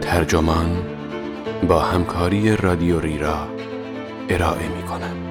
ترجمان 0.00 0.82
با 1.68 1.80
همکاری 1.80 2.56
رادیو 2.56 3.00
را 3.00 3.48
ارائه 4.28 4.68
می 4.68 4.82
کند. 4.82 5.23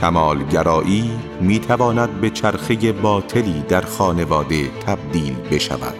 کمالگرایی 0.00 1.10
می 1.40 1.58
تواند 1.58 2.20
به 2.20 2.30
چرخه 2.30 2.92
باطلی 2.92 3.62
در 3.68 3.80
خانواده 3.80 4.68
تبدیل 4.86 5.34
بشود. 5.50 5.94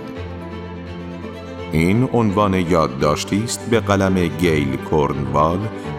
این 1.72 2.08
عنوان 2.12 2.54
یادداشتی 2.54 3.44
است 3.44 3.70
به 3.70 3.80
قلم 3.80 4.26
گیل 4.26 4.76
کورنوال 4.76 5.58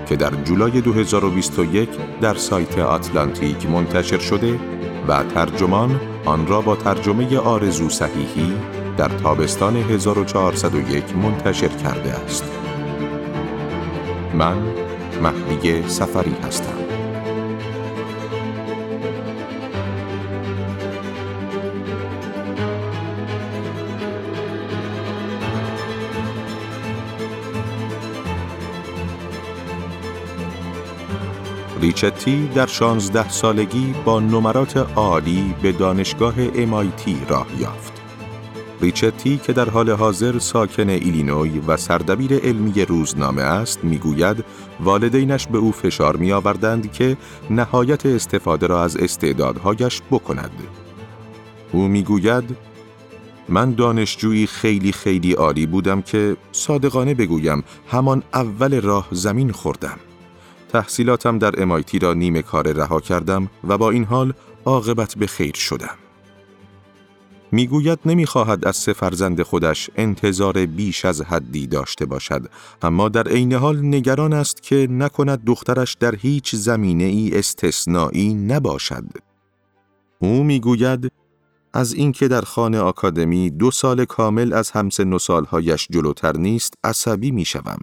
که 0.09 0.15
در 0.15 0.29
جولای 0.29 0.81
2021 0.81 1.89
در 2.21 2.33
سایت 2.33 2.79
آتلانتیک 2.79 3.69
منتشر 3.69 4.19
شده 4.19 4.59
و 5.07 5.23
ترجمان 5.23 6.01
آن 6.25 6.47
را 6.47 6.61
با 6.61 6.75
ترجمه 6.75 7.37
آرزو 7.37 7.89
صحیحی 7.89 8.53
در 8.97 9.09
تابستان 9.09 9.75
1401 9.75 11.15
منتشر 11.15 11.67
کرده 11.67 12.13
است. 12.13 12.43
من 14.33 14.57
مهدی 15.21 15.87
سفری 15.87 16.35
هستم. 16.47 16.98
ریچتی 31.89 32.47
در 32.55 32.67
شانزده 32.67 33.29
سالگی 33.29 33.93
با 34.05 34.19
نمرات 34.19 34.77
عالی 34.77 35.55
به 35.61 35.71
دانشگاه 35.71 36.33
امایتی 36.55 37.17
راه 37.27 37.47
یافت. 37.59 37.93
ریچتی 38.81 39.37
که 39.37 39.53
در 39.53 39.69
حال 39.69 39.89
حاضر 39.89 40.39
ساکن 40.39 40.89
ایلینوی 40.89 41.59
و 41.67 41.77
سردبیر 41.77 42.37
علمی 42.37 42.85
روزنامه 42.85 43.41
است 43.41 43.83
می‌گوید 43.83 44.45
والدینش 44.79 45.47
به 45.47 45.57
او 45.57 45.71
فشار 45.71 46.15
می 46.15 46.31
آوردند 46.31 46.91
که 46.91 47.17
نهایت 47.49 48.05
استفاده 48.05 48.67
را 48.67 48.83
از 48.83 48.97
استعدادهایش 48.97 50.01
بکند. 50.11 50.51
او 51.71 51.87
می‌گوید 51.87 52.57
من 53.47 53.71
دانشجویی 53.71 54.47
خیلی 54.47 54.91
خیلی 54.91 55.33
عالی 55.33 55.65
بودم 55.65 56.01
که 56.01 56.37
صادقانه 56.51 57.13
بگویم 57.13 57.63
همان 57.87 58.23
اول 58.33 58.81
راه 58.81 59.07
زمین 59.11 59.51
خوردم. 59.51 59.99
تحصیلاتم 60.69 61.37
در 61.37 61.61
امایتی 61.61 61.99
را 61.99 62.13
نیمه 62.13 62.41
کار 62.41 62.71
رها 62.71 62.99
کردم 62.99 63.49
و 63.67 63.77
با 63.77 63.89
این 63.89 64.03
حال 64.03 64.33
عاقبت 64.65 65.17
به 65.17 65.27
خیر 65.27 65.55
شدم. 65.55 65.97
می‌گوید 67.51 67.99
نمی‌خواهد 68.05 68.67
از 68.67 68.75
سه 68.75 68.93
فرزند 68.93 69.41
خودش 69.41 69.89
انتظار 69.95 70.65
بیش 70.65 71.05
از 71.05 71.21
حدی 71.21 71.67
داشته 71.67 72.05
باشد 72.05 72.49
اما 72.81 73.09
در 73.09 73.27
عین 73.27 73.53
حال 73.53 73.85
نگران 73.85 74.33
است 74.33 74.63
که 74.63 74.87
نکند 74.91 75.43
دخترش 75.45 75.93
در 75.93 76.15
هیچ 76.15 76.55
زمینه 76.55 77.03
ای 77.03 77.37
استثنایی 77.39 78.33
نباشد. 78.33 79.05
او 80.19 80.43
می‌گوید 80.43 81.11
از 81.73 81.93
اینکه 81.93 82.27
در 82.27 82.41
خانه 82.41 82.79
آکادمی 82.79 83.49
دو 83.49 83.71
سال 83.71 84.05
کامل 84.05 84.53
از 84.53 84.71
همسن 84.71 85.13
و 85.13 85.19
سالهایش 85.19 85.87
جلوتر 85.91 86.37
نیست 86.37 86.73
عصبی 86.83 87.31
می‌شوم 87.31 87.79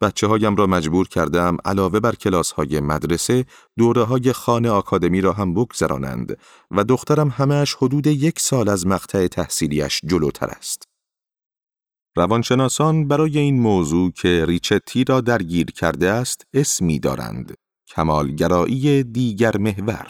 بچه 0.00 0.26
هایم 0.26 0.56
را 0.56 0.66
مجبور 0.66 1.08
کردم 1.08 1.56
علاوه 1.64 2.00
بر 2.00 2.14
کلاس 2.14 2.52
های 2.52 2.80
مدرسه 2.80 3.44
دوره 3.78 4.02
های 4.04 4.32
خانه 4.32 4.70
آکادمی 4.70 5.20
را 5.20 5.32
هم 5.32 5.54
بگذرانند 5.54 6.38
و 6.70 6.84
دخترم 6.84 7.28
همهش 7.28 7.74
حدود 7.74 8.06
یک 8.06 8.40
سال 8.40 8.68
از 8.68 8.86
مقطع 8.86 9.26
تحصیلیش 9.26 10.00
جلوتر 10.04 10.46
است. 10.46 10.82
روانشناسان 12.16 13.08
برای 13.08 13.38
این 13.38 13.60
موضوع 13.60 14.10
که 14.10 14.44
ریچتی 14.48 15.04
را 15.04 15.20
درگیر 15.20 15.66
کرده 15.66 16.10
است 16.10 16.46
اسمی 16.54 16.98
دارند. 16.98 17.54
کمالگرایی 17.88 19.04
دیگر 19.04 19.56
محور. 19.56 20.08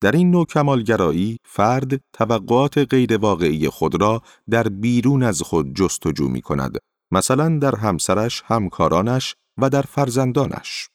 در 0.00 0.12
این 0.12 0.30
نوع 0.30 0.46
کمالگرایی 0.46 1.38
فرد 1.44 2.00
توقعات 2.12 2.78
غیرواقعی 2.78 3.68
خود 3.68 4.00
را 4.00 4.22
در 4.50 4.68
بیرون 4.68 5.22
از 5.22 5.42
خود 5.42 5.76
جستجو 5.76 6.28
می 6.28 6.42
کند 6.42 6.78
مثلا 7.10 7.58
در 7.58 7.76
همسرش، 7.76 8.42
همکارانش 8.46 9.34
و 9.58 9.70
در 9.70 9.82
فرزندانش. 9.82 10.88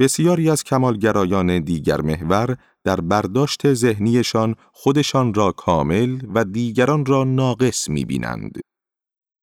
بسیاری 0.00 0.50
از 0.50 0.64
کمالگرایان 0.64 1.60
دیگر 1.60 2.00
محور 2.00 2.56
در 2.84 3.00
برداشت 3.00 3.74
ذهنیشان 3.74 4.54
خودشان 4.72 5.34
را 5.34 5.52
کامل 5.52 6.20
و 6.34 6.44
دیگران 6.44 7.06
را 7.06 7.24
ناقص 7.24 7.88
می 7.88 8.04
بینند. 8.04 8.60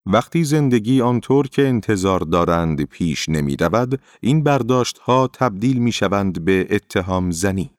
وقتی 0.06 0.44
زندگی 0.44 1.02
آنطور 1.02 1.48
که 1.48 1.68
انتظار 1.68 2.20
دارند 2.20 2.82
پیش 2.84 3.30
نمی 3.30 3.56
رود، 3.56 4.02
این 4.22 4.44
برداشت 4.44 4.98
ها 4.98 5.28
تبدیل 5.28 5.78
می 5.78 5.92
شوند 5.92 6.46
به 6.46 6.68
اتهام 6.70 7.32
زنی. 7.32 7.72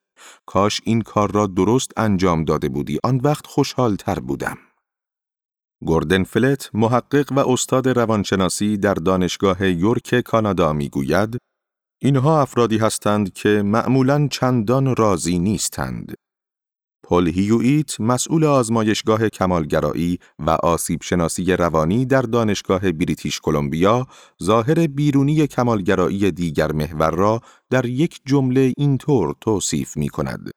کاش 0.47 0.81
این 0.85 1.01
کار 1.01 1.33
را 1.33 1.47
درست 1.47 1.93
انجام 1.97 2.45
داده 2.45 2.69
بودی، 2.69 2.99
آن 3.05 3.21
وقت 3.25 3.47
خوشحال 3.47 3.97
تر 3.97 4.19
بودم. 4.19 4.59
گوردن 5.84 6.25
فلت 6.25 6.70
محقق 6.75 7.32
و 7.32 7.38
استاد 7.38 7.88
روانشناسی 7.88 8.76
در 8.76 8.94
دانشگاه 8.94 9.69
یورک 9.69 10.20
کانادا 10.20 10.72
می‌گوید 10.72 11.38
اینها 12.03 12.41
افرادی 12.42 12.78
هستند 12.78 13.32
که 13.32 13.48
معمولاً 13.48 14.28
چندان 14.31 14.97
راضی 14.97 15.38
نیستند. 15.38 16.14
پل 17.04 17.28
هیویت 17.28 18.00
مسئول 18.00 18.44
آزمایشگاه 18.44 19.28
کمالگرایی 19.28 20.19
و 20.38 20.50
آسیب 20.50 21.03
شناسی 21.03 21.56
روانی 21.56 22.06
در 22.06 22.22
دانشگاه 22.22 22.93
بریتیش 22.93 23.41
کلمبیا 23.41 24.06
ظاهر 24.43 24.87
بیرونی 24.87 25.47
کمالگرایی 25.47 26.31
دیگر 26.31 26.72
محور 26.72 27.10
را 27.10 27.41
در 27.70 27.87
یک 27.87 28.20
جمله 28.25 28.72
اینطور 28.76 29.34
توصیف 29.41 29.97
می 29.97 30.08
کند. 30.08 30.50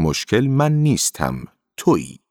مشکل 0.00 0.46
من 0.46 0.72
نیستم، 0.72 1.44
تویی. 1.76 2.21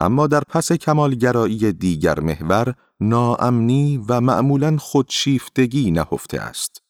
اما 0.00 0.26
در 0.26 0.42
پس 0.48 0.72
کمالگرایی 0.72 1.72
دیگر 1.72 2.20
محور 2.20 2.74
ناامنی 3.00 4.04
و 4.08 4.20
معمولا 4.20 4.76
خودشیفتگی 4.76 5.90
نهفته 5.90 6.40
است. 6.40 6.82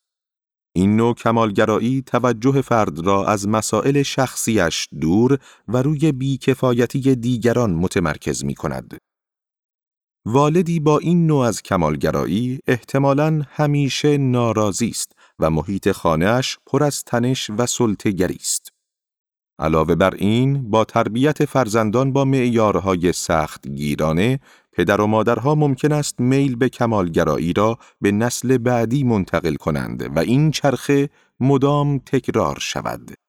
این 0.72 0.96
نوع 0.96 1.14
کمالگرایی 1.14 2.02
توجه 2.02 2.62
فرد 2.62 2.98
را 2.98 3.26
از 3.26 3.48
مسائل 3.48 4.02
شخصیش 4.02 4.88
دور 5.00 5.38
و 5.68 5.82
روی 5.82 6.12
بیکفایتی 6.12 7.14
دیگران 7.14 7.74
متمرکز 7.74 8.44
می 8.44 8.54
کند. 8.54 8.98
والدی 10.26 10.80
با 10.80 10.98
این 10.98 11.26
نوع 11.26 11.46
از 11.46 11.62
کمالگرایی 11.62 12.58
احتمالاً 12.66 13.42
همیشه 13.48 14.18
ناراضی 14.18 14.88
است 14.88 15.12
و 15.38 15.50
محیط 15.50 15.92
خانهش 15.92 16.58
پر 16.66 16.84
از 16.84 17.04
تنش 17.04 17.50
و 17.50 17.66
سلطه‌گری 17.66 18.38
است. 18.40 18.75
علاوه 19.58 19.94
بر 19.94 20.14
این، 20.14 20.70
با 20.70 20.84
تربیت 20.84 21.44
فرزندان 21.44 22.12
با 22.12 22.24
معیارهای 22.24 23.12
سخت 23.12 23.68
گیرانه، 23.68 24.40
پدر 24.72 25.00
و 25.00 25.06
مادرها 25.06 25.54
ممکن 25.54 25.92
است 25.92 26.20
میل 26.20 26.56
به 26.56 26.68
کمالگرایی 26.68 27.52
را 27.52 27.78
به 28.00 28.12
نسل 28.12 28.58
بعدی 28.58 29.04
منتقل 29.04 29.54
کنند 29.54 30.16
و 30.16 30.18
این 30.18 30.50
چرخه 30.50 31.08
مدام 31.40 31.98
تکرار 31.98 32.58
شود. 32.60 33.25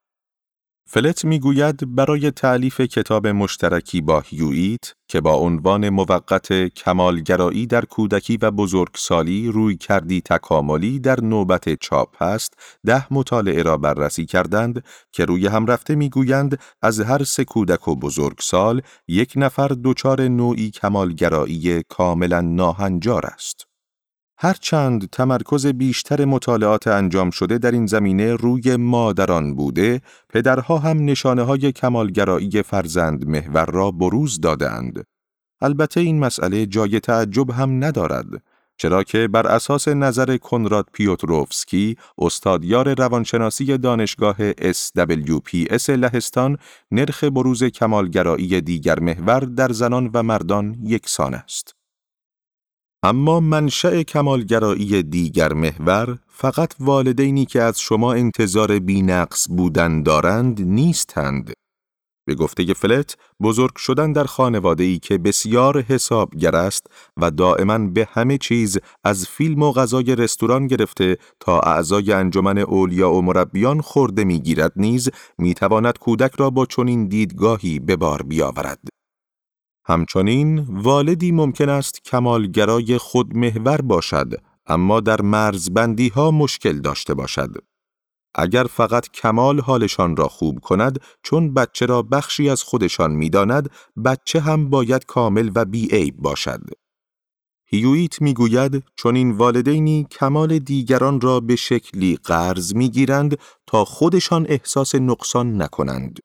فلت 0.90 1.26
می‌گوید 1.26 1.96
برای 1.96 2.32
تعلیف 2.32 2.82
کتاب 2.82 3.28
مشترکی 3.28 4.02
با 4.02 4.20
هیویت 4.20 4.94
که 5.08 5.22
با 5.22 5.34
عنوان 5.34 5.90
موقت 5.90 6.54
کمالگرایی 6.54 7.68
در 7.68 7.86
کودکی 7.86 8.38
و 8.38 8.52
بزرگسالی 8.52 9.48
روی 9.52 9.78
کردی 9.78 10.22
تکاملی 10.22 11.00
در 11.00 11.22
نوبت 11.22 11.80
چاپ 11.80 12.22
است 12.22 12.54
ده 12.86 13.14
مطالعه 13.14 13.64
را 13.64 13.78
بررسی 13.78 14.26
کردند 14.26 14.84
که 15.12 15.26
روی 15.26 15.48
هم 15.48 15.66
رفته 15.66 15.96
می‌گویند 15.96 16.60
از 16.82 17.00
هر 17.00 17.24
سه 17.24 17.46
کودک 17.46 17.88
و 17.88 17.96
بزرگسال 17.96 18.82
یک 19.08 19.34
نفر 19.36 19.72
دچار 19.84 20.22
نوعی 20.22 20.72
کمالگرایی 20.72 21.84
کاملا 21.90 22.42
ناهنجار 22.42 23.26
است. 23.26 23.67
هرچند 24.40 25.10
تمرکز 25.10 25.68
بیشتر 25.68 26.26
مطالعات 26.26 26.88
انجام 26.88 27.30
شده 27.30 27.58
در 27.58 27.72
این 27.72 27.86
زمینه 27.86 28.36
روی 28.36 28.76
مادران 28.76 29.56
بوده، 29.56 30.02
پدرها 30.30 30.78
هم 30.78 31.06
نشانه 31.06 31.44
های 31.44 31.72
کمالگرایی 31.72 32.62
فرزند 32.64 33.28
محور 33.28 33.66
را 33.66 33.92
بروز 33.92 34.40
دادند. 34.40 35.04
البته 35.62 36.00
این 36.00 36.20
مسئله 36.20 36.66
جای 36.66 37.00
تعجب 37.00 37.52
هم 37.52 37.84
ندارد 37.84 38.26
چرا 38.78 39.04
که 39.04 39.28
بر 39.28 39.48
اساس 39.48 39.88
نظر 39.88 40.38
کنراد 40.38 40.86
پیوتروفسکی 40.94 41.96
استادیار 42.18 42.94
روانشناسی 42.94 43.78
دانشگاه 43.78 44.52
SWPS 44.52 45.90
لهستان 45.90 46.58
نرخ 46.92 47.24
بروز 47.24 47.64
کمالگرایی 47.64 48.62
دیگر 48.62 49.00
محور 49.00 49.40
در 49.40 49.72
زنان 49.72 50.10
و 50.14 50.24
مردان 50.24 50.76
یکسان 50.84 51.34
است. 51.34 51.77
اما 53.10 53.40
منشأ 53.40 54.04
کمالگرایی 54.04 55.04
دیگر 55.04 55.54
محور 55.54 56.18
فقط 56.28 56.74
والدینی 56.80 57.46
که 57.46 57.62
از 57.62 57.80
شما 57.80 58.14
انتظار 58.14 58.80
بینقص 58.80 59.48
بودن 59.50 60.04
دارند 60.04 60.62
نیستند 60.62 61.54
به 62.28 62.36
گفته 62.36 62.74
فلت 62.74 63.18
بزرگ 63.42 63.76
شدن 63.78 64.12
در 64.12 64.24
خانواده 64.24 64.84
ای 64.84 65.00
که 65.00 65.18
بسیار 65.18 65.82
حسابگر 65.82 66.56
است 66.56 66.88
و 67.18 67.32
دائما 67.32 67.78
به 67.78 68.08
همه 68.12 68.38
چیز 68.38 68.78
از 69.04 69.28
فیلم 69.28 69.64
و 69.64 69.72
غذای 69.72 70.16
رستوران 70.16 70.68
گرفته 70.68 71.18
تا 71.40 71.60
اعضای 71.60 72.14
انجمن 72.14 72.58
اولیا 72.58 73.12
و 73.12 73.22
مربیان 73.22 73.82
خورده 73.82 74.24
می‌گیرد 74.24 74.74
نیز 74.76 75.10
می‌تواند 75.38 75.98
کودک 75.98 76.32
را 76.38 76.50
با 76.50 76.66
چنین 76.66 77.08
دیدگاهی 77.08 77.80
به 77.80 77.96
بار 77.96 78.22
بیاورد. 78.22 78.97
همچنین 79.90 80.60
والدی 80.60 81.32
ممکن 81.32 81.70
است 81.70 82.04
کمالگرای 82.04 82.98
خودمحور 82.98 83.82
باشد 83.82 84.34
اما 84.68 85.00
در 85.00 85.22
مرزبندی 85.22 86.10
ها 86.10 86.32
مشکل 86.32 86.80
داشته 86.80 87.14
باشد. 87.14 87.56
اگر 88.36 88.64
فقط 88.64 89.08
کمال 89.12 89.60
حالشان 89.60 90.16
را 90.16 90.28
خوب 90.28 90.60
کند 90.60 91.00
چون 91.24 91.54
بچه 91.54 91.86
را 91.86 92.02
بخشی 92.02 92.50
از 92.50 92.64
خودشان 92.64 93.12
می‌داند 93.12 93.70
بچه 94.06 94.40
هم 94.40 94.70
باید 94.70 95.06
کامل 95.06 95.52
و 95.56 95.66
بیعیب 95.66 96.18
باشد. 96.18 96.62
هیویت 97.66 98.22
می‌گوید 98.22 98.84
چون 98.96 99.16
این 99.16 99.32
والدینی 99.32 100.08
کمال 100.12 100.60
دیگران 100.60 101.22
را 101.22 101.40
به 101.40 101.56
شکلی 101.56 102.16
قرض 102.16 102.76
می‌گیرند 102.76 103.38
تا 103.68 103.86
خودشان 103.86 104.46
احساس 104.50 104.96
نقصان 104.96 105.62
نکنند. 105.62 106.20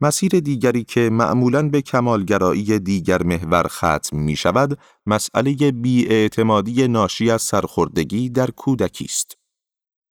مسیر 0.00 0.40
دیگری 0.40 0.84
که 0.84 1.10
معمولاً 1.10 1.68
به 1.68 1.82
کمالگرایی 1.82 2.78
دیگر 2.78 3.22
محور 3.22 3.66
ختم 3.68 4.16
می 4.16 4.36
شود، 4.36 4.78
مسئله 5.06 5.72
بیاعتمادی 5.72 6.88
ناشی 6.88 7.30
از 7.30 7.42
سرخوردگی 7.42 8.30
در 8.30 8.50
کودکی 8.50 9.04
است. 9.04 9.36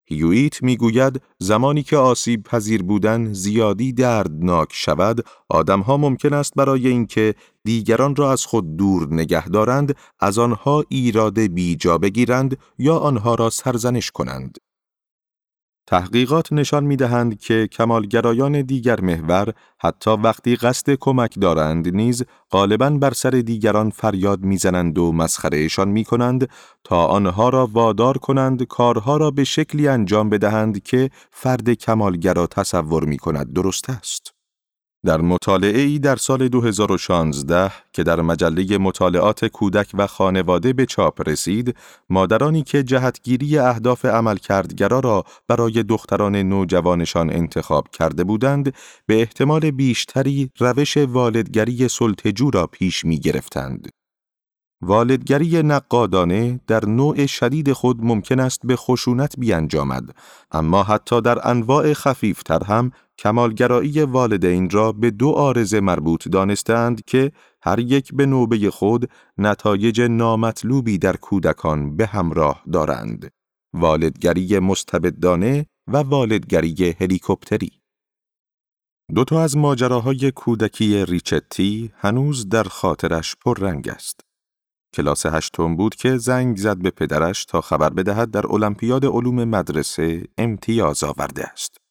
هیویت 0.05 0.63
می‌گوید 0.63 1.21
زمانی 1.39 1.83
که 1.83 1.97
آسیب 1.97 2.43
پذیر 2.43 2.83
بودن 2.83 3.33
زیادی 3.33 3.93
دردناک 3.93 4.69
شود 4.71 5.25
آدمها 5.49 5.97
ممکن 5.97 6.33
است 6.33 6.53
برای 6.55 6.87
اینکه 6.87 7.35
دیگران 7.63 8.15
را 8.15 8.31
از 8.31 8.45
خود 8.45 8.77
دور 8.77 9.13
نگه 9.13 9.47
دارند 9.47 9.95
از 10.19 10.37
آنها 10.37 10.83
ایراد 10.89 11.39
بیجا 11.39 11.97
بگیرند 11.97 12.57
یا 12.77 12.97
آنها 12.97 13.35
را 13.35 13.49
سرزنش 13.49 14.11
کنند 14.11 14.57
تحقیقات 15.87 16.53
نشان 16.53 16.83
می 16.83 16.95
دهند 16.95 17.39
که 17.39 17.67
کمالگرایان 17.67 18.61
دیگر 18.61 19.01
محور 19.01 19.53
حتی 19.79 20.11
وقتی 20.11 20.55
قصد 20.55 20.95
کمک 20.99 21.39
دارند 21.39 21.95
نیز 21.95 22.23
غالبا 22.51 22.89
بر 22.89 23.13
سر 23.13 23.29
دیگران 23.29 23.89
فریاد 23.89 24.41
می‌زنند 24.41 24.97
و 24.97 25.11
مسخرهشان 25.11 25.87
می 25.87 26.03
کنند 26.03 26.49
تا 26.83 27.05
آنها 27.05 27.49
را 27.49 27.69
وادار 27.73 28.17
کنند 28.17 28.63
کارها 28.63 29.17
را 29.17 29.31
به 29.31 29.43
شکلی 29.43 29.87
انجام 29.87 30.29
بدهند 30.29 30.83
که 30.83 31.09
فرد 31.31 31.73
کمالگرا 31.73 32.47
تصور 32.47 33.05
می 33.05 33.17
کند 33.17 33.53
درست 33.53 33.89
است. 33.89 34.32
در 35.05 35.21
مطالعه 35.21 35.81
ای 35.81 35.99
در 35.99 36.15
سال 36.15 36.47
2016 36.47 37.71
که 37.93 38.03
در 38.03 38.21
مجله 38.21 38.77
مطالعات 38.77 39.45
کودک 39.45 39.91
و 39.93 40.07
خانواده 40.07 40.73
به 40.73 40.85
چاپ 40.85 41.29
رسید، 41.29 41.75
مادرانی 42.09 42.63
که 42.63 42.83
جهتگیری 42.83 43.57
اهداف 43.57 44.05
عملکردگرا 44.05 44.99
را 44.99 45.23
برای 45.47 45.83
دختران 45.83 46.35
نوجوانشان 46.35 47.29
انتخاب 47.29 47.87
کرده 47.87 48.23
بودند، 48.23 48.73
به 49.05 49.19
احتمال 49.19 49.71
بیشتری 49.71 50.49
روش 50.59 50.97
والدگری 50.97 51.87
سلطجو 51.87 52.51
را 52.51 52.67
پیش 52.67 53.05
می 53.05 53.19
گرفتند. 53.19 53.89
والدگری 54.81 55.63
نقادانه 55.63 56.59
در 56.67 56.85
نوع 56.85 57.25
شدید 57.25 57.73
خود 57.73 57.97
ممکن 58.01 58.39
است 58.39 58.59
به 58.63 58.75
خشونت 58.75 59.33
بیانجامد 59.37 60.03
اما 60.51 60.83
حتی 60.83 61.21
در 61.21 61.47
انواع 61.47 61.93
خفیفتر 61.93 62.63
هم 62.63 62.91
کمالگرایی 63.23 64.01
والدین 64.01 64.69
را 64.69 64.91
به 64.91 65.11
دو 65.11 65.29
آرزه 65.29 65.79
مربوط 65.79 66.27
دانستند 66.27 67.05
که 67.05 67.31
هر 67.61 67.79
یک 67.79 68.13
به 68.13 68.25
نوبه 68.25 68.71
خود 68.71 69.09
نتایج 69.37 70.01
نامطلوبی 70.01 70.97
در 70.97 71.15
کودکان 71.15 71.97
به 71.97 72.05
همراه 72.05 72.63
دارند 72.73 73.31
والدگری 73.73 74.59
مستبدانه 74.59 75.65
و 75.87 75.97
والدگری 75.97 76.95
هلیکوپتری 76.99 77.71
دو 79.15 79.23
تا 79.23 79.41
از 79.41 79.57
ماجراهای 79.57 80.31
کودکی 80.31 81.05
ریچتی 81.05 81.91
هنوز 81.95 82.49
در 82.49 82.63
خاطرش 82.63 83.35
پررنگ 83.35 83.89
است. 83.89 84.19
کلاس 84.93 85.25
هشتم 85.25 85.75
بود 85.75 85.95
که 85.95 86.17
زنگ 86.17 86.57
زد 86.57 86.77
به 86.77 86.89
پدرش 86.89 87.45
تا 87.45 87.61
خبر 87.61 87.89
بدهد 87.89 88.31
در 88.31 88.47
المپیاد 88.47 89.05
علوم 89.05 89.43
مدرسه 89.43 90.23
امتیاز 90.37 91.03
آورده 91.03 91.43
است. 91.43 91.82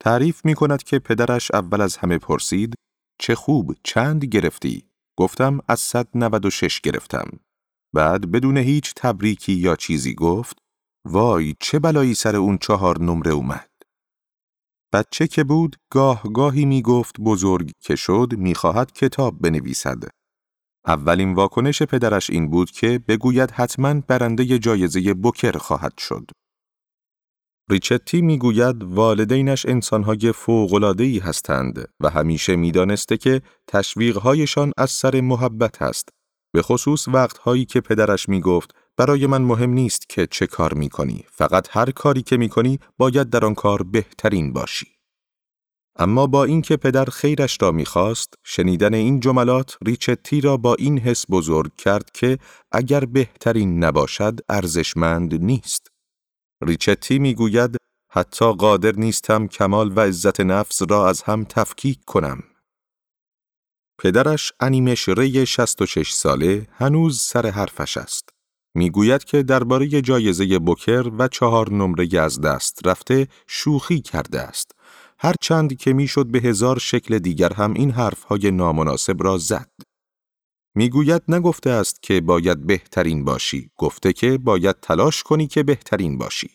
تعریف 0.00 0.44
می 0.44 0.54
کند 0.54 0.82
که 0.82 0.98
پدرش 0.98 1.50
اول 1.50 1.80
از 1.80 1.96
همه 1.96 2.18
پرسید 2.18 2.74
چه 3.20 3.34
خوب 3.34 3.74
چند 3.84 4.24
گرفتی؟ 4.24 4.84
گفتم 5.18 5.60
از 5.68 5.80
196 5.80 6.80
گرفتم. 6.80 7.30
بعد 7.94 8.30
بدون 8.30 8.56
هیچ 8.56 8.92
تبریکی 8.96 9.52
یا 9.52 9.76
چیزی 9.76 10.14
گفت 10.14 10.58
وای 11.06 11.54
چه 11.60 11.78
بلایی 11.78 12.14
سر 12.14 12.36
اون 12.36 12.58
چهار 12.58 13.02
نمره 13.02 13.30
اومد. 13.30 13.70
بچه 14.92 15.26
که 15.26 15.44
بود 15.44 15.76
گاه 15.92 16.22
گاهی 16.34 16.64
می 16.64 16.82
گفت 16.82 17.20
بزرگ 17.20 17.70
که 17.80 17.96
شد 17.96 18.32
می 18.36 18.54
خواهد 18.54 18.92
کتاب 18.92 19.38
بنویسد. 19.40 20.02
اولین 20.86 21.34
واکنش 21.34 21.82
پدرش 21.82 22.30
این 22.30 22.50
بود 22.50 22.70
که 22.70 23.00
بگوید 23.08 23.50
حتما 23.50 24.00
برنده 24.00 24.58
جایزه 24.58 25.14
بوکر 25.14 25.58
خواهد 25.58 25.98
شد. 25.98 26.30
ریچتی 27.70 28.22
می‌گوید 28.22 28.82
والدینش 28.82 29.66
انسانهای 29.66 30.32
فوقلادهی 30.32 31.18
هستند 31.18 31.88
و 32.00 32.10
همیشه 32.10 32.56
می‌دانسته 32.56 33.16
که 33.16 33.42
تشویقهایشان 33.66 34.72
از 34.76 34.90
سر 34.90 35.20
محبت 35.20 35.82
است. 35.82 36.08
به 36.52 36.62
خصوص 36.62 37.08
وقتهایی 37.08 37.64
که 37.64 37.80
پدرش 37.80 38.28
می‌گفت 38.28 38.70
برای 38.96 39.26
من 39.26 39.42
مهم 39.42 39.70
نیست 39.70 40.08
که 40.08 40.26
چه 40.30 40.46
کار 40.46 40.74
می‌کنی 40.74 41.24
فقط 41.30 41.68
هر 41.70 41.90
کاری 41.90 42.22
که 42.22 42.36
می‌کنی 42.36 42.78
باید 42.98 43.30
در 43.30 43.44
آن 43.44 43.54
کار 43.54 43.82
بهترین 43.82 44.52
باشی. 44.52 44.86
اما 45.98 46.26
با 46.26 46.44
اینکه 46.44 46.76
پدر 46.76 47.04
خیرش 47.04 47.58
را 47.60 47.72
می‌خواست 47.72 48.34
شنیدن 48.44 48.94
این 48.94 49.20
جملات 49.20 49.76
ریچتی 49.86 50.40
را 50.40 50.56
با 50.56 50.74
این 50.74 50.98
حس 50.98 51.24
بزرگ 51.30 51.76
کرد 51.76 52.10
که 52.14 52.38
اگر 52.72 53.04
بهترین 53.04 53.84
نباشد 53.84 54.40
ارزشمند 54.48 55.44
نیست 55.44 55.95
ریچتی 56.62 57.18
می‌گوید 57.18 57.76
حتی 58.10 58.52
قادر 58.52 58.92
نیستم 58.92 59.46
کمال 59.46 59.92
و 59.96 60.00
عزت 60.00 60.40
نفس 60.40 60.82
را 60.90 61.08
از 61.08 61.22
هم 61.22 61.44
تفکیک 61.44 62.04
کنم. 62.06 62.42
پدرش 63.98 64.52
انیمش 64.60 65.08
ری 65.08 65.46
66 65.46 66.12
ساله 66.12 66.66
هنوز 66.72 67.20
سر 67.20 67.46
حرفش 67.46 67.96
است. 67.96 68.28
می‌گوید 68.74 69.24
که 69.24 69.42
درباره 69.42 70.02
جایزه 70.02 70.58
بوکر 70.58 71.10
و 71.18 71.28
چهار 71.28 71.72
نمره 71.72 72.20
از 72.20 72.40
دست 72.40 72.86
رفته 72.86 73.28
شوخی 73.46 74.00
کرده 74.00 74.40
است. 74.40 74.70
هر 75.18 75.34
چند 75.40 75.76
که 75.76 75.92
می‌شد 75.92 76.26
به 76.26 76.38
هزار 76.38 76.78
شکل 76.78 77.18
دیگر 77.18 77.52
هم 77.52 77.74
این 77.74 77.90
حرفهای 77.90 78.50
نامناسب 78.50 79.22
را 79.22 79.38
زد. 79.38 79.70
می‌گوید 80.76 81.22
نگفته 81.28 81.70
است 81.70 82.02
که 82.02 82.20
باید 82.20 82.66
بهترین 82.66 83.24
باشی، 83.24 83.70
گفته 83.76 84.12
که 84.12 84.38
باید 84.38 84.76
تلاش 84.80 85.22
کنی 85.22 85.46
که 85.46 85.62
بهترین 85.62 86.18
باشی. 86.18 86.50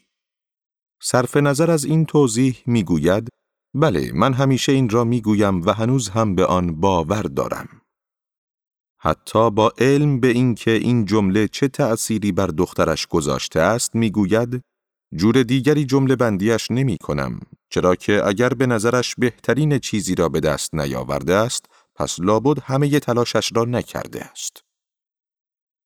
صرف 1.02 1.38
نظر 1.38 1.72
از 1.72 1.86
این 1.86 2.06
توضیح 2.06 2.58
می‌گوید 2.66 3.30
بله 3.74 4.12
من 4.14 4.34
همیشه 4.34 4.72
این 4.72 4.90
را 4.90 5.04
می‌گویم 5.04 5.62
و 5.62 5.74
هنوز 5.74 6.10
هم 6.10 6.36
به 6.36 6.46
آن 6.46 6.76
باور 6.76 7.22
دارم. 7.22 7.82
حتی 9.00 9.52
با 9.52 9.74
علم 9.78 10.20
به 10.20 10.28
اینکه 10.28 10.72
این 10.72 11.06
جمله 11.06 11.48
چه 11.48 11.68
تأثیری 11.68 12.32
بر 12.32 12.48
دخترش 12.48 13.08
گذاشته 13.08 13.60
است 13.60 13.96
می‌گوید 13.96 14.62
جور 15.16 15.44
دیگری 15.44 15.86
جمله 15.86 16.16
بندیش 16.16 16.72
نمی 16.72 16.98
کنم 16.98 17.40
چرا 17.70 17.96
که 17.96 18.28
اگر 18.28 18.50
به 18.50 18.66
نظرش 18.66 19.16
بهترین 19.16 19.80
چیزی 19.80 20.16
را 20.16 20.30
به 20.30 20.40
دست 20.40 20.76
نیاورده 20.76 21.36
است 21.36 21.66
پس 22.02 22.20
لابد 22.20 22.60
همه 22.64 23.00
تلاشش 23.00 23.52
را 23.56 23.66
نکرده 23.66 24.26
است. 24.26 24.64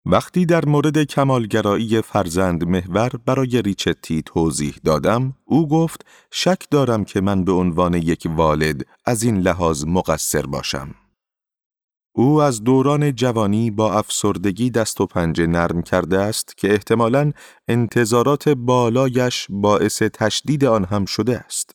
وقتی 0.05 0.45
در 0.45 0.65
مورد 0.65 1.03
کمالگرایی 1.03 2.01
فرزند 2.01 2.63
محور 2.63 3.10
برای 3.25 3.62
ریچتی 3.62 4.22
توضیح 4.22 4.75
دادم، 4.84 5.34
او 5.45 5.67
گفت 5.67 6.05
شک 6.31 6.69
دارم 6.72 7.05
که 7.05 7.22
من 7.22 7.43
به 7.43 7.51
عنوان 7.51 7.93
یک 7.93 8.27
والد 8.36 8.86
از 9.05 9.24
این 9.24 9.38
لحاظ 9.38 9.86
مقصر 9.86 10.45
باشم. 10.45 10.95
او 12.15 12.41
از 12.41 12.63
دوران 12.63 13.15
جوانی 13.15 13.72
با 13.72 13.93
افسردگی 13.93 14.69
دست 14.69 15.01
و 15.01 15.05
پنجه 15.05 15.48
نرم 15.48 15.81
کرده 15.81 16.19
است 16.19 16.57
که 16.57 16.72
احتمالاً 16.72 17.31
انتظارات 17.67 18.50
بالایش 18.50 19.48
باعث 19.50 20.01
تشدید 20.01 20.65
آن 20.65 20.86
هم 20.86 21.05
شده 21.05 21.38
است. 21.38 21.72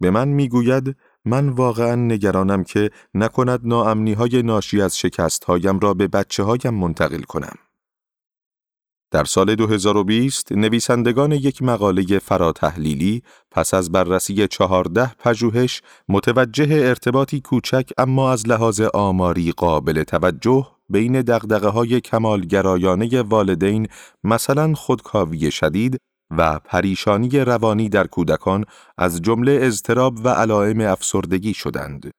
به 0.00 0.10
من 0.10 0.28
می‌گوید 0.28 0.96
من 1.26 1.48
واقعا 1.48 1.94
نگرانم 1.94 2.64
که 2.64 2.90
نکند 3.14 3.60
ناامنی 3.64 4.12
های 4.12 4.42
ناشی 4.42 4.82
از 4.82 4.98
شکست 4.98 5.44
هایم 5.44 5.78
را 5.78 5.94
به 5.94 6.08
بچه 6.08 6.42
هایم 6.42 6.74
منتقل 6.74 7.22
کنم. 7.22 7.54
در 9.10 9.24
سال 9.24 9.54
2020 9.54 10.52
نویسندگان 10.52 11.32
یک 11.32 11.62
مقاله 11.62 12.18
فراتحلیلی 12.18 13.22
پس 13.50 13.74
از 13.74 13.92
بررسی 13.92 14.48
چهارده 14.48 15.14
پژوهش 15.14 15.82
متوجه 16.08 16.68
ارتباطی 16.70 17.40
کوچک 17.40 17.90
اما 17.98 18.32
از 18.32 18.48
لحاظ 18.48 18.80
آماری 18.80 19.52
قابل 19.52 20.02
توجه 20.02 20.66
بین 20.88 21.22
دقدقه 21.22 21.68
های 21.68 22.00
کمالگرایانه 22.00 23.22
والدین 23.22 23.88
مثلا 24.24 24.74
خودکاوی 24.74 25.50
شدید 25.50 25.98
و 26.30 26.58
پریشانی 26.58 27.28
روانی 27.30 27.88
در 27.88 28.06
کودکان 28.06 28.64
از 28.98 29.22
جمله 29.22 29.58
اضطراب 29.62 30.18
و 30.24 30.28
علائم 30.28 30.80
افسردگی 30.80 31.54
شدند. 31.54 32.10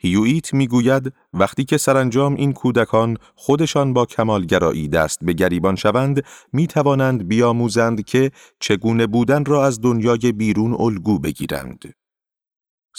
هیویت 0.00 0.54
می‌گوید 0.54 1.12
وقتی 1.32 1.64
که 1.64 1.76
سرانجام 1.76 2.34
این 2.34 2.52
کودکان 2.52 3.16
خودشان 3.34 3.92
با 3.92 4.06
کمالگرایی 4.06 4.88
دست 4.88 5.18
به 5.22 5.32
گریبان 5.32 5.76
شوند 5.76 6.24
می 6.52 6.66
توانند 6.66 7.28
بیاموزند 7.28 8.04
که 8.04 8.30
چگونه 8.60 9.06
بودن 9.06 9.44
را 9.44 9.66
از 9.66 9.80
دنیای 9.80 10.32
بیرون 10.32 10.76
الگو 10.78 11.18
بگیرند. 11.18 11.94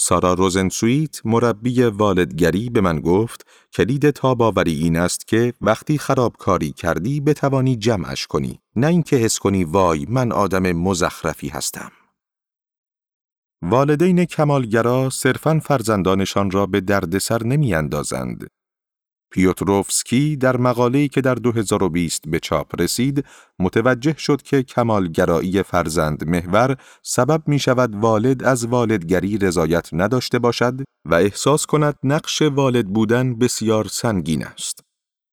سارا 0.02 0.34
روزنسویت 0.34 1.26
مربی 1.26 1.84
والدگری 1.84 2.70
به 2.70 2.82
من 2.82 3.00
گفت 3.00 3.48
کلید 3.74 4.10
تاباوری 4.10 4.74
این 4.74 4.98
است 4.98 5.28
که 5.28 5.54
وقتی 5.62 5.98
خرابکاری 5.98 6.72
کردی 6.72 7.22
بتوانی 7.22 7.76
جمعش 7.76 8.28
کنی 8.28 8.60
نه 8.76 8.88
اینکه 8.88 9.16
حس 9.16 9.40
کنی 9.40 9.64
وای 9.64 10.06
من 10.10 10.32
آدم 10.32 10.72
مزخرفی 10.72 11.48
هستم. 11.48 11.92
والدین 13.62 14.26
کمالگرا 14.26 15.10
صرفاً 15.10 15.60
فرزندانشان 15.64 16.52
را 16.52 16.66
به 16.66 16.82
دردسر 16.82 17.44
نمیاندازند. 17.44 18.48
پیوتروفسکی 19.32 20.36
در 20.36 20.58
مقاله‌ای 20.58 21.08
که 21.08 21.22
در 21.22 21.36
2020 21.36 22.24
به 22.28 22.40
چاپ 22.40 22.82
رسید، 22.82 23.26
متوجه 23.60 24.16
شد 24.18 24.42
که 24.42 24.64
کمالگرایی 24.64 25.64
فرزند 25.64 26.28
محور 26.28 26.78
سبب 27.04 27.48
می 27.48 27.60
شود 27.60 27.96
والد 27.96 28.44
از 28.44 28.66
والدگری 28.66 29.38
رضایت 29.38 29.90
نداشته 29.94 30.40
باشد 30.40 30.82
و 31.06 31.16
احساس 31.16 31.66
کند 31.66 31.96
نقش 32.04 32.42
والد 32.42 32.88
بودن 32.88 33.36
بسیار 33.36 33.88
سنگین 33.88 34.46
است. 34.46 34.80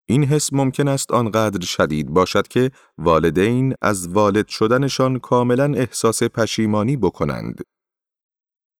این 0.08 0.24
حس 0.24 0.52
ممکن 0.52 0.88
است 0.88 1.10
آنقدر 1.10 1.66
شدید 1.66 2.08
باشد 2.10 2.48
که 2.48 2.70
والدین 2.98 3.74
از 3.82 4.08
والد 4.08 4.48
شدنشان 4.48 5.18
کاملا 5.18 5.74
احساس 5.74 6.22
پشیمانی 6.22 6.96
بکنند 6.96 7.60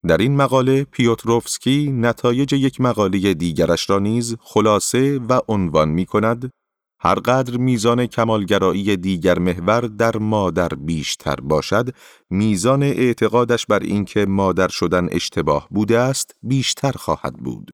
در 0.09 0.17
این 0.17 0.37
مقاله 0.37 0.85
پیوتروفسکی 0.85 1.93
نتایج 1.93 2.53
یک 2.53 2.81
مقاله 2.81 3.35
دیگرش 3.35 3.91
را 3.91 3.99
نیز 3.99 4.37
خلاصه 4.41 5.19
و 5.19 5.41
عنوان 5.49 5.89
می 5.89 6.07
کند 6.07 6.51
هرقدر 7.01 7.57
میزان 7.57 8.07
کمالگرایی 8.07 8.97
دیگر 8.97 9.39
محور 9.39 9.81
در 9.81 10.17
مادر 10.17 10.69
بیشتر 10.69 11.35
باشد 11.35 11.95
میزان 12.31 12.83
اعتقادش 12.83 13.67
بر 13.67 13.79
اینکه 13.79 14.27
مادر 14.27 14.69
شدن 14.69 15.09
اشتباه 15.11 15.69
بوده 15.71 15.99
است 15.99 16.35
بیشتر 16.43 16.93
خواهد 16.93 17.35
بود. 17.35 17.71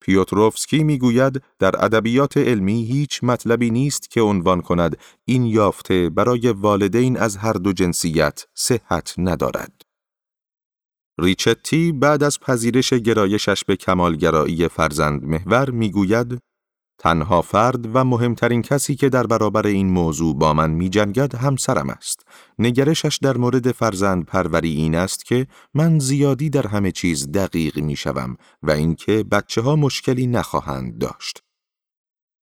پیوتروفسکی 0.00 0.84
می‌گوید 0.84 1.42
در 1.58 1.84
ادبیات 1.84 2.36
علمی 2.36 2.84
هیچ 2.84 3.24
مطلبی 3.24 3.70
نیست 3.70 4.10
که 4.10 4.20
عنوان 4.20 4.60
کند 4.60 4.96
این 5.24 5.44
یافته 5.46 6.10
برای 6.10 6.50
والدین 6.50 7.18
از 7.18 7.36
هر 7.36 7.52
دو 7.52 7.72
جنسیت 7.72 8.44
صحت 8.54 9.14
ندارد. 9.18 9.75
ریچتی 11.18 11.92
بعد 11.92 12.22
از 12.22 12.40
پذیرش 12.40 12.92
گرایشش 12.92 13.64
به 13.64 13.76
کمالگرایی 13.76 14.68
فرزند 14.68 15.24
محور 15.24 15.70
می‌گوید 15.70 16.38
تنها 16.98 17.42
فرد 17.42 17.96
و 17.96 18.04
مهمترین 18.04 18.62
کسی 18.62 18.94
که 18.94 19.08
در 19.08 19.26
برابر 19.26 19.66
این 19.66 19.90
موضوع 19.90 20.36
با 20.38 20.52
من 20.52 20.70
می 20.70 20.88
جنگد 20.88 21.34
همسرم 21.34 21.90
است. 21.90 22.26
نگرشش 22.58 23.18
در 23.22 23.36
مورد 23.36 23.72
فرزند 23.72 24.24
پروری 24.24 24.70
این 24.70 24.94
است 24.94 25.24
که 25.24 25.46
من 25.74 25.98
زیادی 25.98 26.50
در 26.50 26.66
همه 26.66 26.92
چیز 26.92 27.32
دقیق 27.32 27.78
می 27.78 27.96
شوم 27.96 28.36
و 28.62 28.70
اینکه 28.70 29.24
بچه 29.24 29.60
ها 29.60 29.76
مشکلی 29.76 30.26
نخواهند 30.26 30.98
داشت. 30.98 31.42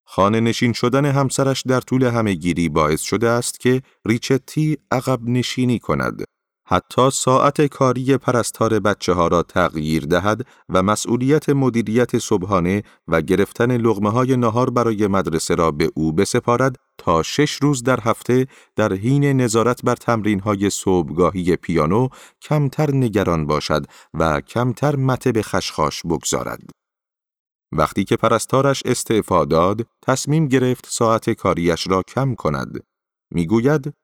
خانه 0.06 0.40
نشین 0.40 0.72
شدن 0.72 1.04
همسرش 1.04 1.62
در 1.62 1.80
طول 1.80 2.04
همه 2.04 2.34
گیری 2.34 2.68
باعث 2.68 3.02
شده 3.02 3.28
است 3.28 3.60
که 3.60 3.82
ریچتی 4.06 4.78
عقب 4.90 5.20
نشینی 5.22 5.78
کند 5.78 6.24
حتی 6.66 7.10
ساعت 7.10 7.60
کاری 7.60 8.16
پرستار 8.16 8.80
بچه 8.80 9.12
ها 9.12 9.28
را 9.28 9.42
تغییر 9.42 10.04
دهد 10.04 10.46
و 10.68 10.82
مسئولیت 10.82 11.48
مدیریت 11.48 12.18
صبحانه 12.18 12.82
و 13.08 13.22
گرفتن 13.22 13.76
لغمه 13.76 14.10
های 14.10 14.36
نهار 14.36 14.70
برای 14.70 15.06
مدرسه 15.06 15.54
را 15.54 15.70
به 15.70 15.90
او 15.94 16.12
بسپارد 16.12 16.76
تا 16.98 17.22
شش 17.22 17.52
روز 17.52 17.82
در 17.82 18.00
هفته 18.00 18.46
در 18.76 18.92
حین 18.92 19.24
نظارت 19.24 19.82
بر 19.82 19.94
تمرین 19.94 20.40
های 20.40 20.70
صبحگاهی 20.70 21.56
پیانو 21.56 22.08
کمتر 22.42 22.90
نگران 22.90 23.46
باشد 23.46 23.86
و 24.14 24.40
کمتر 24.40 24.96
مته 24.96 25.32
به 25.32 25.42
خشخاش 25.42 26.02
بگذارد. 26.02 26.70
وقتی 27.72 28.04
که 28.04 28.16
پرستارش 28.16 28.82
استعفا 28.86 29.44
داد، 29.44 29.86
تصمیم 30.02 30.48
گرفت 30.48 30.86
ساعت 30.88 31.30
کاریش 31.30 31.86
را 31.86 32.02
کم 32.02 32.34
کند. 32.34 32.80
می‌گوید 33.30 33.94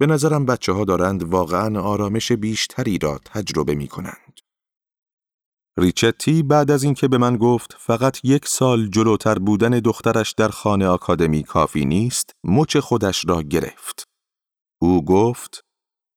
به 0.00 0.06
نظرم 0.06 0.46
بچه 0.46 0.72
ها 0.72 0.84
دارند 0.84 1.22
واقعا 1.22 1.80
آرامش 1.80 2.32
بیشتری 2.32 2.98
را 2.98 3.20
تجربه 3.24 3.74
می 3.74 3.88
کنند. 3.88 4.40
ریچتی 5.78 6.42
بعد 6.42 6.70
از 6.70 6.82
اینکه 6.82 7.08
به 7.08 7.18
من 7.18 7.36
گفت 7.36 7.76
فقط 7.78 8.24
یک 8.24 8.48
سال 8.48 8.86
جلوتر 8.86 9.38
بودن 9.38 9.70
دخترش 9.70 10.32
در 10.32 10.48
خانه 10.48 10.86
آکادمی 10.86 11.42
کافی 11.42 11.84
نیست، 11.84 12.30
مچ 12.44 12.76
خودش 12.76 13.24
را 13.28 13.42
گرفت. 13.42 14.08
او 14.82 15.04
گفت 15.04 15.64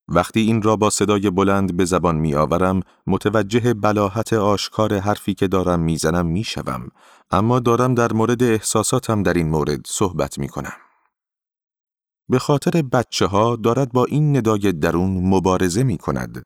وقتی 0.07 0.39
این 0.39 0.61
را 0.61 0.75
با 0.75 0.89
صدای 0.89 1.29
بلند 1.29 1.77
به 1.77 1.85
زبان 1.85 2.15
می 2.15 2.35
آورم 2.35 2.81
متوجه 3.07 3.73
بلاحت 3.73 4.33
آشکار 4.33 4.97
حرفی 4.97 5.33
که 5.33 5.47
دارم 5.47 5.79
می‌زنم 5.79 6.25
می‌شوم 6.25 6.89
اما 7.31 7.59
دارم 7.59 7.95
در 7.95 8.13
مورد 8.13 8.43
احساساتم 8.43 9.23
در 9.23 9.33
این 9.33 9.49
مورد 9.49 9.87
صحبت 9.87 10.37
می 10.37 10.47
کنم. 10.47 10.73
به 12.29 12.39
خاطر 12.39 12.81
بچه 12.81 13.25
ها 13.25 13.55
دارد 13.55 13.91
با 13.91 14.05
این 14.05 14.37
ندای 14.37 14.71
درون 14.71 15.27
مبارزه 15.27 15.83
می 15.83 15.97
کند. 15.97 16.43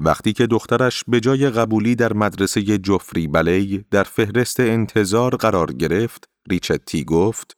وقتی 0.00 0.32
که 0.32 0.46
دخترش 0.46 1.04
به 1.08 1.20
جای 1.20 1.50
قبولی 1.50 1.94
در 1.94 2.12
مدرسه 2.12 2.78
جفری 2.78 3.28
بلی 3.28 3.84
در 3.90 4.02
فهرست 4.02 4.60
انتظار 4.60 5.36
قرار 5.36 5.72
گرفت، 5.72 6.24
ریچتی 6.50 7.04
گفت 7.04 7.56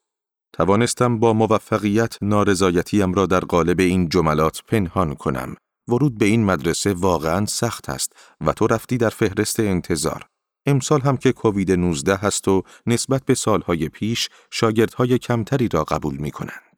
توانستم 0.54 1.18
با 1.18 1.32
موفقیت 1.32 2.22
نارضایتیم 2.22 3.12
را 3.12 3.26
در 3.26 3.40
قالب 3.40 3.80
این 3.80 4.08
جملات 4.08 4.62
پنهان 4.68 5.14
کنم. 5.14 5.54
ورود 5.88 6.18
به 6.18 6.26
این 6.26 6.44
مدرسه 6.44 6.94
واقعا 6.94 7.46
سخت 7.46 7.88
است 7.88 8.12
و 8.40 8.52
تو 8.52 8.66
رفتی 8.66 8.96
در 8.96 9.08
فهرست 9.08 9.60
انتظار. 9.60 10.26
امسال 10.66 11.00
هم 11.00 11.16
که 11.16 11.32
کووید 11.32 11.72
19 11.72 12.16
هست 12.16 12.48
و 12.48 12.62
نسبت 12.86 13.24
به 13.24 13.34
سالهای 13.34 13.88
پیش 13.88 14.28
شاگردهای 14.50 15.18
کمتری 15.18 15.68
را 15.68 15.84
قبول 15.84 16.16
می 16.16 16.30
کنند. 16.30 16.73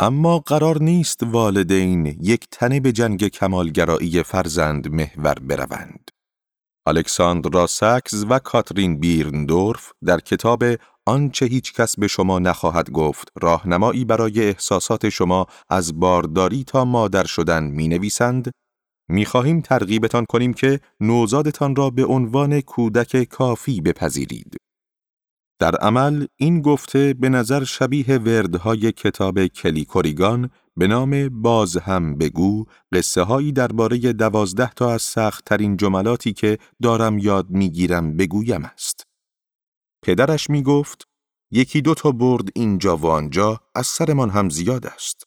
اما 0.00 0.38
قرار 0.38 0.82
نیست 0.82 1.22
والدین 1.22 2.06
یک 2.06 2.46
تنه 2.50 2.80
به 2.80 2.92
جنگ 2.92 3.28
کمالگرایی 3.28 4.22
فرزند 4.22 4.88
محور 4.88 5.34
بروند. 5.34 6.10
الکساندرا 6.86 7.66
ساکز 7.66 8.26
و 8.28 8.38
کاترین 8.38 9.00
بیرندورف 9.00 9.92
در 10.04 10.20
کتاب 10.20 10.64
آنچه 11.06 11.46
هیچ 11.46 11.72
کس 11.72 11.96
به 11.96 12.08
شما 12.08 12.38
نخواهد 12.38 12.90
گفت 12.90 13.28
راهنمایی 13.42 14.04
برای 14.04 14.48
احساسات 14.48 15.08
شما 15.08 15.46
از 15.68 16.00
بارداری 16.00 16.64
تا 16.64 16.84
مادر 16.84 17.24
شدن 17.24 17.64
می 17.64 17.88
نویسند 17.88 18.50
می 19.08 19.24
خواهیم 19.24 19.60
ترغیبتان 19.60 20.24
کنیم 20.28 20.52
که 20.52 20.80
نوزادتان 21.00 21.76
را 21.76 21.90
به 21.90 22.04
عنوان 22.04 22.60
کودک 22.60 23.24
کافی 23.24 23.80
بپذیرید. 23.80 24.56
در 25.58 25.76
عمل 25.76 26.26
این 26.36 26.62
گفته 26.62 27.14
به 27.14 27.28
نظر 27.28 27.64
شبیه 27.64 28.18
وردهای 28.18 28.92
کتاب 28.92 29.46
کلیکوریگان 29.46 30.50
به 30.76 30.86
نام 30.86 31.28
باز 31.42 31.76
هم 31.76 32.18
بگو 32.18 32.64
قصه 32.92 33.22
هایی 33.22 33.52
درباره 33.52 33.98
دوازده 33.98 34.70
تا 34.70 34.92
از 34.92 35.02
سخت 35.02 35.44
ترین 35.44 35.76
جملاتی 35.76 36.32
که 36.32 36.58
دارم 36.82 37.18
یاد 37.18 37.50
می‌گیرم 37.50 38.16
بگویم 38.16 38.64
است. 38.64 39.02
پدرش 40.02 40.50
می 40.50 40.62
گفت 40.62 41.08
یکی 41.50 41.82
دو 41.82 41.94
تا 41.94 42.10
برد 42.10 42.48
اینجا 42.54 42.96
و 42.96 43.06
آنجا 43.06 43.60
از 43.74 43.86
سرمان 43.86 44.30
هم 44.30 44.50
زیاد 44.50 44.86
است. 44.86 45.24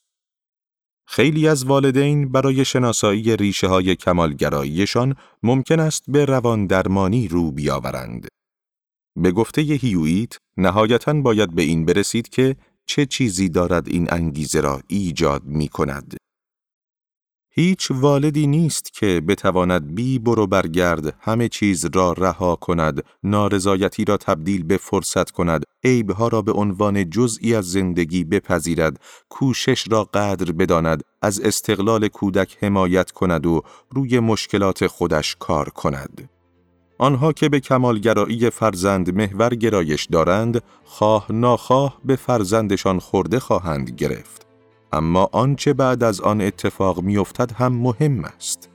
خیلی 1.07 1.47
از 1.47 1.65
والدین 1.65 2.31
برای 2.31 2.65
شناسایی 2.65 3.37
ریشه 3.37 3.67
های 3.67 3.95
کمالگراییشان 3.95 5.15
ممکن 5.43 5.79
است 5.79 6.03
به 6.07 6.25
روان 6.25 6.67
درمانی 6.67 7.27
رو 7.27 7.51
بیاورند. 7.51 8.27
به 9.15 9.31
گفته 9.31 9.61
هیویت 9.61 10.37
نهایتا 10.57 11.13
باید 11.13 11.55
به 11.55 11.61
این 11.61 11.85
برسید 11.85 12.29
که 12.29 12.55
چه 12.85 13.05
چیزی 13.05 13.49
دارد 13.49 13.87
این 13.87 14.07
انگیزه 14.13 14.61
را 14.61 14.81
ایجاد 14.87 15.43
می 15.45 15.67
کند. 15.67 16.17
هیچ 17.53 17.91
والدی 17.91 18.47
نیست 18.47 18.93
که 18.93 19.21
بتواند 19.27 19.95
بی 19.95 20.19
برو 20.19 20.47
برگرد 20.47 21.15
همه 21.19 21.49
چیز 21.49 21.85
را 21.93 22.13
رها 22.13 22.55
کند، 22.55 23.03
نارضایتی 23.23 24.05
را 24.05 24.17
تبدیل 24.17 24.63
به 24.63 24.77
فرصت 24.77 25.31
کند، 25.31 25.63
عیبها 25.83 26.27
را 26.27 26.41
به 26.41 26.51
عنوان 26.51 27.09
جزئی 27.09 27.55
از 27.55 27.71
زندگی 27.71 28.23
بپذیرد، 28.23 28.99
کوشش 29.29 29.85
را 29.91 30.03
قدر 30.03 30.51
بداند، 30.51 31.03
از 31.21 31.39
استقلال 31.39 32.07
کودک 32.07 32.57
حمایت 32.61 33.11
کند 33.11 33.45
و 33.45 33.61
روی 33.89 34.19
مشکلات 34.19 34.87
خودش 34.87 35.35
کار 35.39 35.69
کند. 35.69 36.29
آنها 37.01 37.33
که 37.33 37.49
به 37.49 37.59
کمالگرایی 37.59 38.49
فرزند 38.49 39.15
محور 39.17 39.55
گرایش 39.55 40.05
دارند، 40.05 40.63
خواه 40.83 41.25
ناخواه 41.29 41.97
به 42.05 42.15
فرزندشان 42.15 42.99
خورده 42.99 43.39
خواهند 43.39 43.89
گرفت. 43.89 44.45
اما 44.93 45.29
آنچه 45.31 45.73
بعد 45.73 46.03
از 46.03 46.21
آن 46.21 46.41
اتفاق 46.41 47.01
میافتد 47.01 47.51
هم 47.51 47.73
مهم 47.73 48.25
است. 48.25 48.69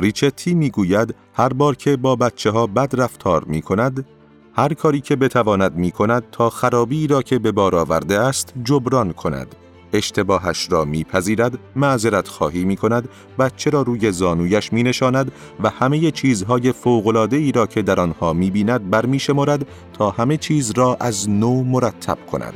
ریچتی 0.00 0.54
می‌گوید 0.54 1.14
هر 1.34 1.48
بار 1.48 1.76
که 1.76 1.96
با 1.96 2.16
بچه 2.16 2.50
ها 2.50 2.66
بد 2.66 3.00
رفتار 3.00 3.44
می 3.44 3.62
کند، 3.62 4.06
هر 4.54 4.74
کاری 4.74 5.00
که 5.00 5.16
بتواند 5.16 5.76
می 5.76 5.90
کند 5.90 6.24
تا 6.32 6.50
خرابی 6.50 7.06
را 7.06 7.22
که 7.22 7.38
به 7.38 7.52
بار 7.52 7.76
آورده 7.76 8.18
است 8.18 8.54
جبران 8.64 9.12
کند. 9.12 9.54
اشتباهش 9.92 10.68
را 10.70 10.84
میپذیرد، 10.84 11.58
معذرت 11.76 12.28
خواهی 12.28 12.64
می 12.64 12.76
کند، 12.76 13.08
بچه 13.38 13.70
را 13.70 13.82
روی 13.82 14.12
زانویش 14.12 14.72
می 14.72 14.82
نشاند 14.82 15.32
و 15.62 15.70
همه 15.70 16.10
چیزهای 16.10 16.72
فوقلاده 16.72 17.36
ای 17.36 17.52
را 17.52 17.66
که 17.66 17.82
در 17.82 18.00
آنها 18.00 18.32
می 18.32 18.50
بیند 18.50 18.90
برمیشمارد 18.90 19.66
تا 19.92 20.10
همه 20.10 20.36
چیز 20.36 20.72
را 20.76 20.96
از 21.00 21.30
نو 21.30 21.62
مرتب 21.64 22.18
کند. 22.32 22.54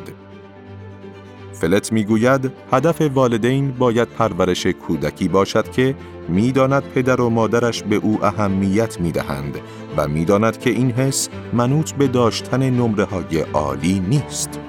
فلت 1.52 1.92
می‌گوید 1.92 2.52
هدف 2.72 3.00
والدین 3.00 3.72
باید 3.72 4.08
پرورش 4.08 4.66
کودکی 4.66 5.28
باشد 5.28 5.70
که 5.70 5.94
می‌داند 6.28 6.82
پدر 6.82 7.20
و 7.20 7.30
مادرش 7.30 7.82
به 7.82 7.96
او 7.96 8.24
اهمیت 8.24 9.00
می‌دهند 9.00 9.58
و 9.96 10.08
می‌داند 10.08 10.58
که 10.58 10.70
این 10.70 10.90
حس 10.90 11.28
منوط 11.52 11.92
به 11.92 12.08
داشتن 12.08 12.70
نمره 12.70 13.04
های 13.04 13.40
عالی 13.40 14.00
نیست. 14.08 14.60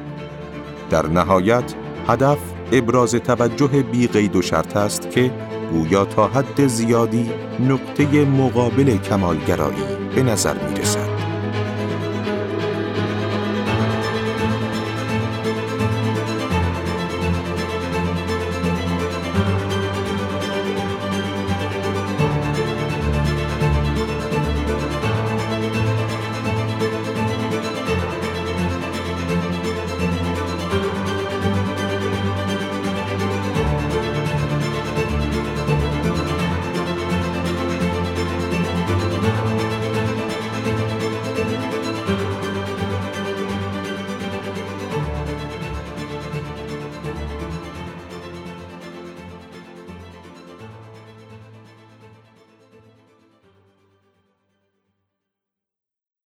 در 0.90 1.08
نهایت 1.08 1.74
هدف 2.08 2.53
ابراز 2.74 3.16
توجه 3.16 3.68
بی 3.68 4.08
قید 4.08 4.36
و 4.36 4.42
شرط 4.42 4.78
است 4.78 5.12
که 5.12 5.32
گویا 5.72 6.06
تا 6.06 6.28
حد 6.28 6.68
زیادی 6.68 7.32
نقطه 7.60 8.26
مقابل 8.26 8.98
کمالگرایی 8.98 9.84
به 10.16 10.24
نظر 10.24 10.54
می 10.54 10.80
رسد. 10.80 11.03